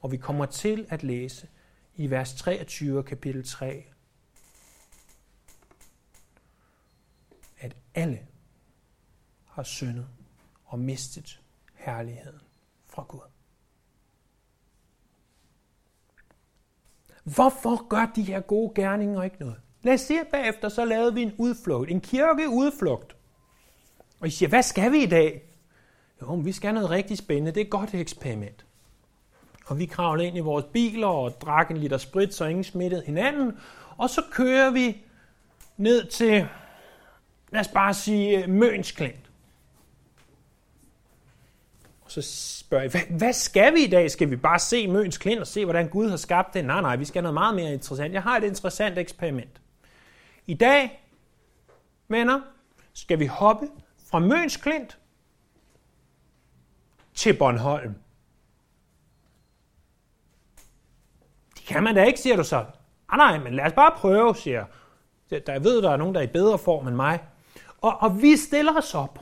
[0.00, 1.48] Og vi kommer til at læse
[1.96, 3.84] i vers 23 kapitel 3,
[7.60, 8.18] at alle
[9.44, 10.08] har syndet
[10.64, 11.40] og mistet
[11.74, 12.40] herligheden
[12.86, 13.20] fra Gud.
[17.24, 19.60] Hvorfor gør de her gode gerninger ikke noget?
[19.82, 23.16] Lad os se bagefter, så lavede vi en udflugt, en kirkeudflugt.
[24.20, 25.42] Og I siger, hvad skal vi i dag?
[26.22, 27.50] Jo, vi skal noget rigtig spændende.
[27.50, 28.66] Det er et godt eksperiment.
[29.66, 33.02] Og vi kravler ind i vores biler og drak en liter sprit, så ingen smittede
[33.06, 33.58] hinanden.
[33.96, 35.04] Og så kører vi
[35.76, 36.48] ned til,
[37.50, 39.30] lad os bare sige, øh, Møns Klint.
[42.00, 42.22] Og så
[42.58, 44.10] spørger jeg, hvad, hvad skal vi i dag?
[44.10, 46.64] Skal vi bare se Møns Klint og se, hvordan Gud har skabt det?
[46.64, 48.14] Nej, nej, vi skal noget meget mere interessant.
[48.14, 49.60] Jeg har et interessant eksperiment.
[50.46, 51.04] I dag,
[52.08, 52.40] venner,
[52.92, 53.68] skal vi hoppe
[54.10, 54.98] fra Møns Klint
[57.14, 57.94] til Bornholm.
[61.56, 62.64] Det kan man da ikke, siger du så.
[63.08, 64.66] Ah, nej, men lad os bare prøve, siger
[65.30, 65.46] jeg.
[65.46, 67.18] Der, jeg ved, der er nogen, der er i bedre form end mig.
[67.80, 69.18] Og, og vi stiller os op.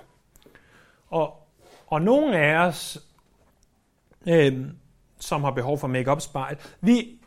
[1.11, 1.49] Og,
[1.87, 2.99] og nogle af os,
[4.27, 4.67] øh,
[5.19, 7.19] som har behov for make-up spejl, vi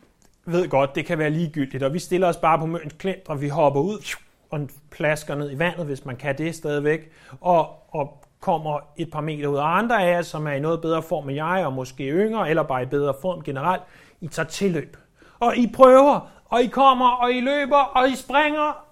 [0.44, 3.40] ved godt, det kan være ligegyldigt, og vi stiller os bare på Møns Klint, og
[3.40, 4.16] vi hopper ud
[4.50, 9.20] og plasker ned i vandet, hvis man kan det stadigvæk, og, og kommer et par
[9.20, 9.56] meter ud.
[9.56, 12.50] Og andre af jer, som er i noget bedre form end jeg, og måske yngre,
[12.50, 13.82] eller bare i bedre form generelt,
[14.20, 14.96] I tager tilløb.
[15.40, 18.91] Og I prøver, og I kommer, og I løber, og I springer,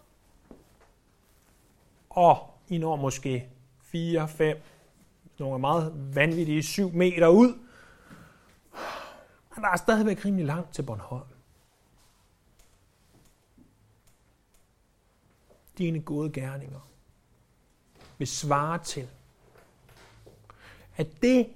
[2.10, 3.48] og I når måske
[3.82, 4.62] 4, 5,
[5.38, 7.58] nogle er meget vanvittige 7 meter ud.
[9.54, 11.24] Men der er stadigvæk rimelig langt til Bornholm.
[15.78, 16.88] Dine gode gerninger
[18.18, 19.08] vil svare til,
[20.96, 21.46] at det,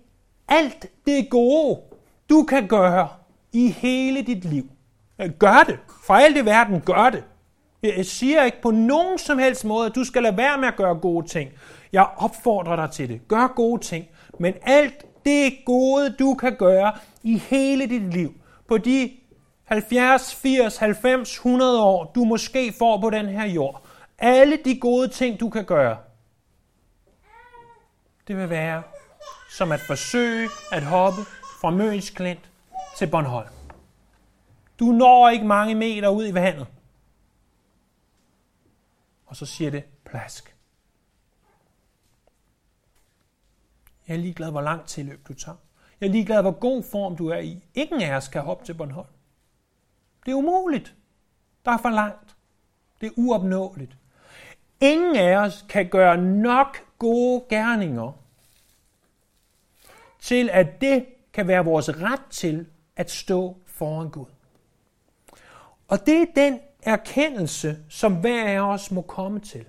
[0.48, 1.82] alt det gode,
[2.28, 3.08] du kan gøre
[3.52, 4.70] i hele dit liv,
[5.38, 5.78] gør det.
[6.02, 7.24] For alt i verden, gør det.
[7.84, 10.76] Jeg siger ikke på nogen som helst måde, at du skal lade være med at
[10.76, 11.50] gøre gode ting.
[11.92, 13.28] Jeg opfordrer dig til det.
[13.28, 14.06] Gør gode ting.
[14.38, 16.92] Men alt det gode, du kan gøre
[17.22, 18.34] i hele dit liv,
[18.68, 19.10] på de
[19.64, 23.82] 70, 80, 90, 100 år, du måske får på den her jord,
[24.18, 25.96] alle de gode ting, du kan gøre,
[28.28, 28.82] det vil være
[29.50, 31.20] som at forsøge at hoppe
[31.60, 32.50] fra Møns Klint
[32.98, 33.48] til Bornholm.
[34.78, 36.66] Du når ikke mange meter ud i vandet.
[39.34, 40.56] Og så siger det plask.
[44.08, 45.56] Jeg er ligeglad, hvor langt tilløb du tager.
[46.00, 47.64] Jeg er ligeglad, hvor god form du er i.
[47.74, 49.08] Ingen af os kan hoppe til Bornholm.
[50.26, 50.94] Det er umuligt.
[51.64, 52.36] Der er for langt.
[53.00, 53.96] Det er uopnåeligt.
[54.80, 58.12] Ingen af os kan gøre nok gode gerninger
[60.20, 62.66] til, at det kan være vores ret til
[62.96, 64.26] at stå foran Gud.
[65.88, 69.64] Og det er den erkendelse, som hver af os må komme til.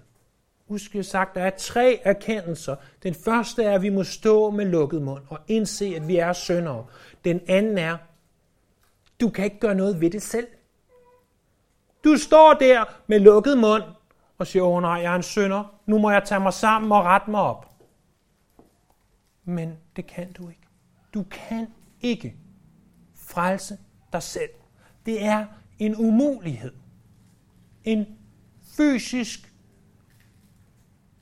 [0.68, 2.76] Husk, jeg sagt, der er tre erkendelser.
[3.04, 6.34] Den første er, at vi må stå med lukket mund og indse, at vi er
[6.34, 6.86] syndere.
[7.26, 7.98] Den anden er,
[9.20, 10.48] du kan ikke gøre noget ved det selv.
[12.04, 13.84] Du står der med lukket mund
[14.38, 15.80] og siger, åh nej, jeg er en synder.
[15.86, 17.72] Nu må jeg tage mig sammen og rette mig op.
[19.44, 20.68] Men det kan du ikke.
[21.14, 21.68] Du kan
[22.02, 22.36] ikke
[23.16, 23.78] frelse
[24.14, 24.50] dig selv.
[25.06, 25.46] Det er
[25.80, 26.74] en umulighed.
[27.86, 28.06] En
[28.78, 29.54] fysisk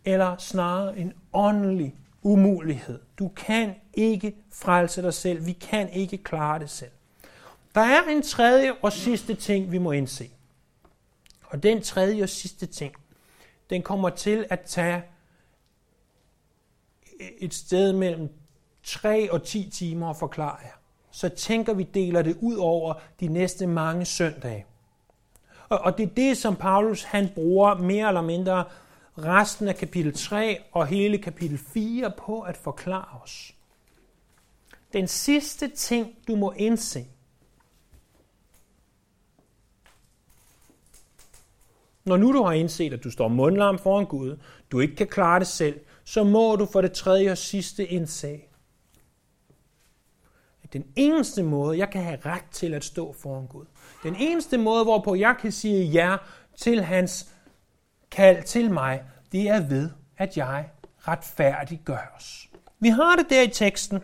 [0.06, 2.99] eller snarere en åndelig umulighed.
[3.19, 5.45] Du kan ikke frelse dig selv.
[5.45, 6.91] Vi kan ikke klare det selv.
[7.76, 10.30] Der er en tredje og sidste ting, vi må indse.
[11.43, 12.93] Og den tredje og sidste ting,
[13.69, 15.04] den kommer til at tage
[17.38, 18.30] et sted mellem
[18.84, 20.80] 3 og 10 timer at forklare jer.
[21.12, 24.65] så tænker vi deler det ud over de næste mange søndage.
[25.73, 28.63] Og, og det er det, som Paulus han bruger mere eller mindre
[29.17, 33.55] resten af kapitel 3 og hele kapitel 4 på at forklare os.
[34.93, 37.05] Den sidste ting, du må indse,
[42.05, 44.38] Når nu du har indset, at du står mundlarm foran Gud,
[44.71, 48.41] du ikke kan klare det selv, så må du for det tredje og sidste indse,
[50.63, 53.65] at den eneste måde, jeg kan have ret til at stå foran Gud,
[54.03, 56.17] den eneste måde, hvorpå jeg kan sige ja
[56.57, 57.27] til hans
[58.11, 60.69] kald til mig, det er ved, at jeg
[61.07, 62.49] retfærdiggøres.
[62.79, 64.03] Vi har det der i teksten,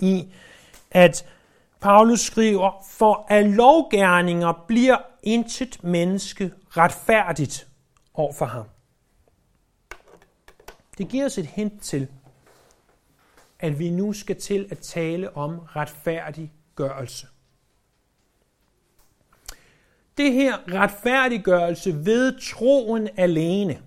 [0.00, 0.32] i
[0.90, 1.26] at
[1.80, 7.68] Paulus skriver, for at lovgærninger bliver intet menneske retfærdigt
[8.14, 8.64] over for ham.
[10.98, 12.08] Det giver os et hint til,
[13.60, 17.26] at vi nu skal til at tale om retfærdiggørelse.
[20.16, 23.82] Det her retfærdiggørelse ved troen alene,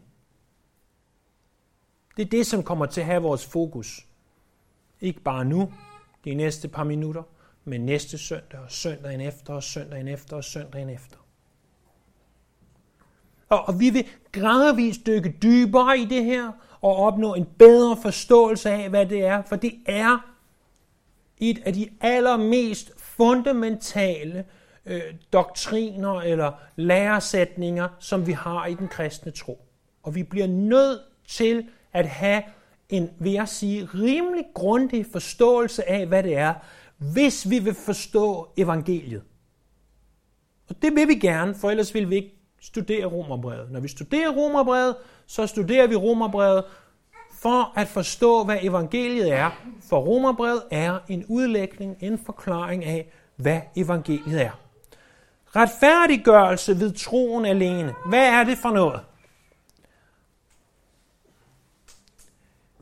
[2.17, 4.05] det er det, som kommer til at have vores fokus.
[5.01, 5.73] Ikke bare nu,
[6.25, 7.23] de næste par minutter,
[7.63, 11.17] men næste søndag og søndagen efter og søndagen efter og søndagen efter.
[13.49, 18.69] Og, og vi vil gradvist dykke dybere i det her og opnå en bedre forståelse
[18.69, 20.33] af, hvad det er, for det er
[21.37, 24.45] et af de allermest fundamentale
[24.88, 25.02] øh,
[25.34, 29.67] doktriner eller læresætninger, som vi har i den kristne tro.
[30.04, 32.43] Og vi bliver nødt til at have
[32.89, 36.54] en, vil jeg sige, rimelig grundig forståelse af, hvad det er,
[36.97, 39.23] hvis vi vil forstå evangeliet.
[40.69, 43.71] Og det vil vi gerne, for ellers vil vi ikke studere romerbrevet.
[43.71, 44.95] Når vi studerer romerbrevet,
[45.28, 46.63] så studerer vi romerbrevet
[47.34, 49.52] for at forstå, hvad evangeliet er.
[49.89, 54.66] For romerbrevet er en udlægning, en forklaring af, hvad evangeliet er.
[55.55, 57.95] Retfærdiggørelse ved troen alene.
[58.05, 59.01] Hvad er det for noget?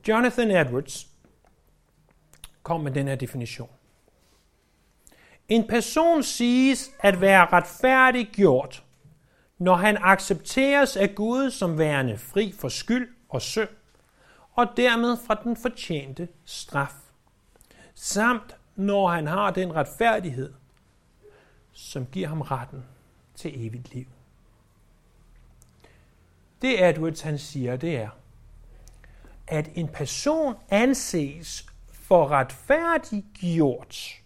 [0.07, 1.07] Jonathan Edwards
[2.63, 3.69] kom med den her definition.
[5.49, 8.83] En person siges at være retfærdiggjort,
[9.57, 13.69] når han accepteres af Gud som værende fri for skyld og synd,
[14.53, 16.93] og dermed fra den fortjente straf,
[17.95, 20.53] samt når han har den retfærdighed,
[21.75, 22.85] som giver ham retten
[23.35, 24.05] til evigt liv.
[26.61, 28.09] Det Edwards han siger, det er,
[29.47, 34.21] at en person anses for retfærdiggjort,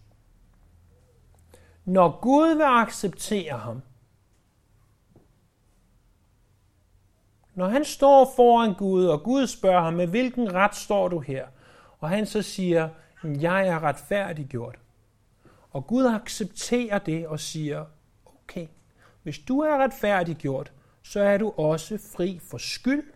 [1.85, 3.81] når Gud vil acceptere ham,
[7.55, 11.47] når han står foran Gud, og Gud spørger ham, med hvilken ret står du her?
[11.99, 12.89] Og han så siger,
[13.23, 14.79] jeg er retfærdiggjort.
[15.69, 17.85] Og Gud accepterer det og siger,
[18.25, 18.67] okay,
[19.23, 20.71] hvis du er retfærdiggjort,
[21.03, 23.13] så er du også fri for skyld,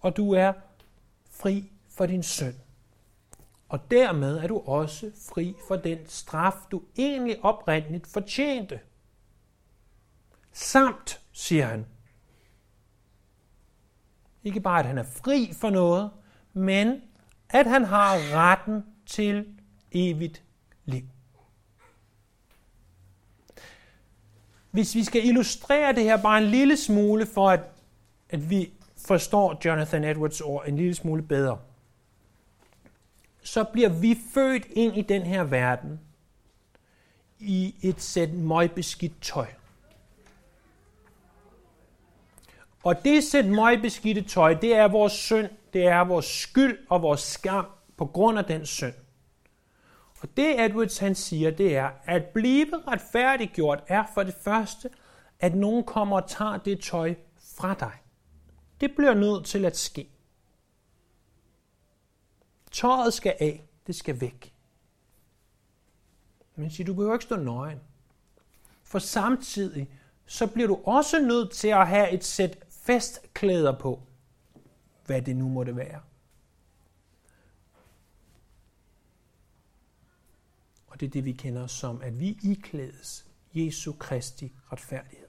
[0.00, 0.52] og du er
[1.30, 2.54] fri for din synd.
[3.68, 8.80] Og dermed er du også fri for den straf, du egentlig oprindeligt fortjente.
[10.52, 11.86] Samt, siger han,
[14.44, 16.10] ikke bare at han er fri for noget,
[16.52, 17.02] men
[17.48, 19.58] at han har retten til
[19.92, 20.44] evigt
[20.84, 21.04] liv.
[24.74, 27.60] Hvis vi skal illustrere det her bare en lille smule, for at,
[28.30, 28.72] at vi
[29.06, 31.58] forstår Jonathan Edwards ord en lille smule bedre,
[33.42, 36.00] så bliver vi født ind i den her verden
[37.38, 39.46] i et sæt møgbeskidt tøj.
[42.84, 47.20] Og det sæt møgbeskidte tøj, det er vores synd, det er vores skyld og vores
[47.20, 48.94] skam på grund af den synd.
[50.24, 54.90] Og det Edwards han siger, det er, at blive retfærdiggjort er for det første,
[55.40, 57.14] at nogen kommer og tager det tøj
[57.56, 57.92] fra dig.
[58.80, 60.08] Det bliver nødt til at ske.
[62.70, 64.54] Tøjet skal af, det skal væk.
[66.56, 67.80] Men siger, du behøver ikke stå nøgen.
[68.82, 69.90] For samtidig,
[70.26, 74.02] så bliver du også nødt til at have et sæt festklæder på,
[75.06, 76.00] hvad det nu måtte være.
[80.94, 85.26] Og det er det, vi kender som, at vi iklædes Jesu Kristi retfærdighed.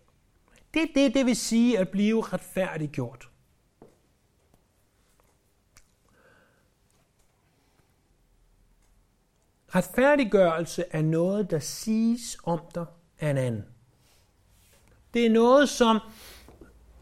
[0.73, 3.29] Det er det, det vil sige at blive retfærdiggjort.
[9.75, 12.85] Retfærdiggørelse er noget, der siges om dig
[13.19, 13.65] af en anden.
[15.13, 15.99] Det er noget, som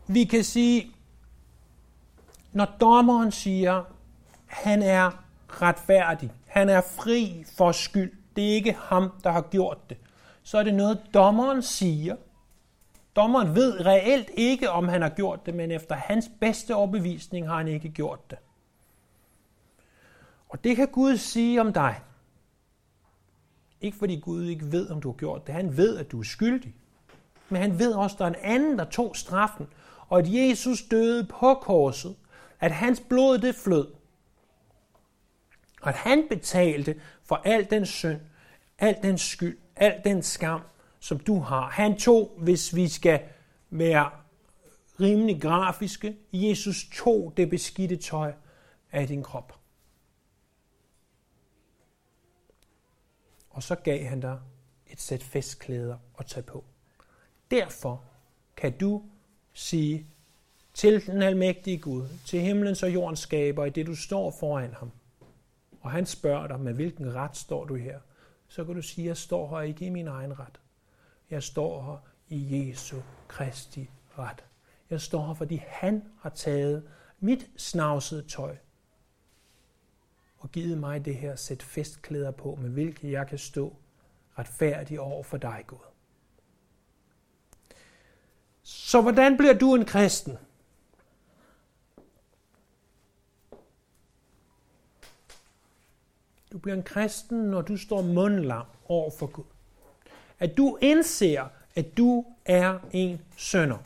[0.07, 0.95] vi kan sige,
[2.51, 3.83] når dommeren siger,
[4.45, 9.89] han er retfærdig, han er fri for skyld, det er ikke ham, der har gjort
[9.89, 9.97] det,
[10.43, 12.15] så er det noget, dommeren siger.
[13.15, 17.57] Dommeren ved reelt ikke, om han har gjort det, men efter hans bedste overbevisning har
[17.57, 18.37] han ikke gjort det.
[20.49, 22.01] Og det kan Gud sige om dig.
[23.81, 25.55] Ikke fordi Gud ikke ved, om du har gjort det.
[25.55, 26.75] Han ved, at du er skyldig.
[27.49, 29.67] Men han ved også, at der er en anden, der tog straffen.
[30.07, 32.15] Og at Jesus døde på korset.
[32.59, 33.87] At hans blod det flød.
[35.83, 38.19] Og at han betalte for al den synd,
[38.79, 40.61] al den skyld, al den skam,
[40.99, 41.69] som du har.
[41.69, 43.21] Han tog, hvis vi skal
[43.69, 44.09] være
[44.99, 48.33] rimelig grafiske, Jesus tog det beskidte tøj
[48.91, 49.59] af din krop.
[53.49, 54.39] Og så gav han dig
[54.87, 56.63] et sæt festklæder at tage på.
[57.51, 58.03] Derfor
[58.57, 59.03] kan du
[59.53, 60.07] sige
[60.73, 64.91] til den almægtige Gud, til himlens og jordens skaber, i det du står foran ham,
[65.83, 67.99] og han spørger dig, med hvilken ret står du her,
[68.47, 70.59] så kan du sige, jeg står her ikke i min egen ret.
[71.29, 71.97] Jeg står her
[72.29, 74.43] i Jesu Kristi ret.
[74.89, 78.57] Jeg står her, fordi han har taget mit snavsede tøj
[80.37, 83.75] og givet mig det her sæt festklæder på, med hvilket jeg kan stå
[84.37, 85.77] retfærdig over for dig, Gud.
[88.63, 90.37] Så hvordan bliver du en kristen?
[96.53, 99.43] Du bliver en kristen, når du står mundlam over for Gud.
[100.39, 103.77] At du indser, at du er en sønder.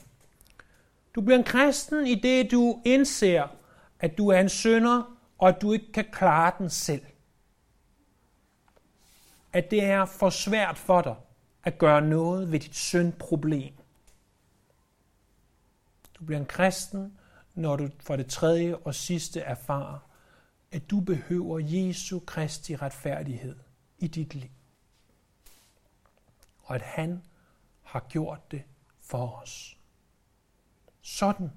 [1.16, 3.48] Du bliver en kristen i det, du indser,
[4.00, 7.06] at du er en sønder, og at du ikke kan klare den selv.
[9.54, 11.16] At det er for svært for dig
[11.64, 13.74] at gøre noget ved dit syndproblem.
[16.20, 17.18] Du bliver en kristen,
[17.56, 20.07] når du for det tredje og sidste erfarer,
[20.72, 23.56] at du behøver Jesu Kristi retfærdighed
[23.98, 24.50] i dit liv.
[26.60, 27.22] Og at han
[27.84, 28.64] har gjort det
[29.02, 29.78] for os.
[31.02, 31.52] Sådan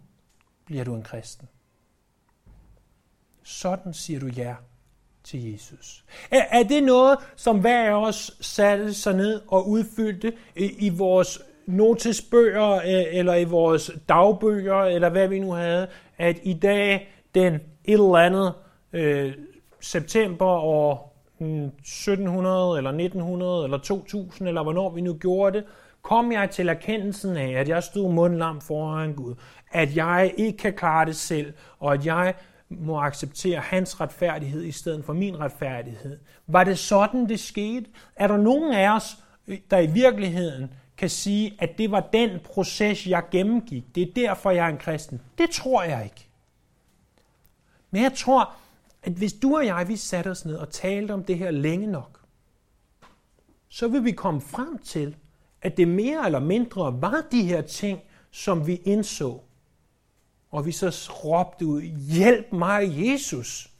[0.64, 1.48] bliver du en kristen.
[3.42, 4.54] Sådan siger du ja
[5.24, 6.04] til Jesus.
[6.30, 10.88] Er, er det noget, som hver af os satte sig ned og udfyldte i, i
[10.88, 15.88] vores notesbøger øh, eller i vores dagbøger, eller hvad vi nu havde,
[16.18, 18.54] at i dag den et eller andet
[18.92, 19.32] øh,
[19.80, 25.66] september år hmm, 1700 eller 1900 eller 2000 eller hvornår vi nu gjorde det,
[26.02, 29.34] kom jeg til erkendelsen af, at jeg stod mundlam foran Gud,
[29.72, 32.34] at jeg ikke kan klare det selv, og at jeg
[32.68, 36.18] må acceptere hans retfærdighed i stedet for min retfærdighed.
[36.46, 37.86] Var det sådan, det skete?
[38.16, 39.16] Er der nogen af os,
[39.48, 43.94] øh, der i virkeligheden kan sige, at det var den proces, jeg gennemgik?
[43.94, 45.20] Det er derfor, jeg er en kristen.
[45.38, 46.28] Det tror jeg ikke.
[47.90, 48.54] Men jeg tror,
[49.02, 51.86] at hvis du og jeg, vi satte os ned og talte om det her længe
[51.86, 52.20] nok,
[53.68, 55.16] så vil vi komme frem til,
[55.62, 59.40] at det mere eller mindre var de her ting, som vi indså.
[60.50, 61.82] Og vi så råbte ud,
[62.12, 63.70] hjælp mig, Jesus.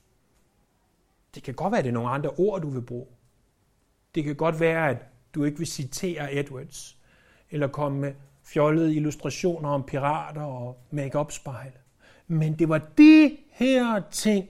[1.35, 3.07] Det kan godt være, at det er nogle andre ord, du vil bruge.
[4.15, 4.97] Det kan godt være, at
[5.35, 6.97] du ikke vil citere Edwards,
[7.51, 11.73] eller komme med fjollede illustrationer om pirater og make-up spejle.
[12.27, 14.49] Men det var de her ting,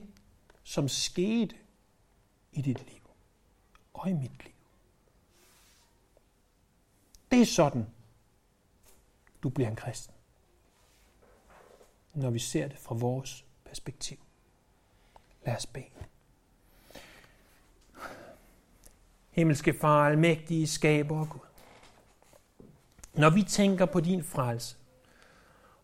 [0.63, 1.55] som skete
[2.51, 3.01] i dit liv
[3.93, 4.53] og i mit liv.
[7.31, 7.85] Det er sådan,
[9.43, 10.15] du bliver en kristen.
[12.13, 14.17] Når vi ser det fra vores perspektiv.
[15.45, 15.85] Lad os bede.
[19.29, 21.39] Himmelske Far, almægtige skaber og Gud.
[23.13, 24.77] Når vi tænker på din frelse,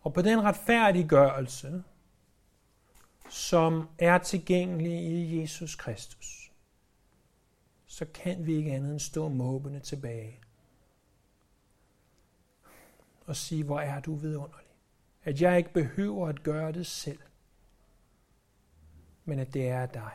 [0.02, 1.84] og på den retfærdiggørelse,
[3.30, 6.52] som er tilgængelig i Jesus Kristus,
[7.86, 10.40] så kan vi ikke andet end stå måbende tilbage
[13.26, 14.66] og sige, hvor er du vidunderlig.
[15.24, 17.18] At jeg ikke behøver at gøre det selv,
[19.24, 20.12] men at det er dig.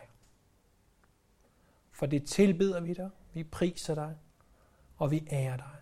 [1.91, 4.18] For det tilbeder vi dig, vi priser dig,
[4.97, 5.76] og vi ærer dig.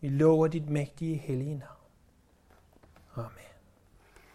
[0.00, 1.90] Vi lover dit mægtige hellige navn.
[3.14, 3.45] Amen.